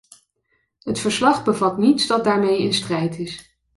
Het 0.79 0.99
verslag 0.99 1.43
bevat 1.43 1.77
niets 1.77 2.07
dat 2.07 2.23
daarmee 2.23 2.57
in 2.61 2.73
strijd 2.73 3.17
is. 3.19 3.57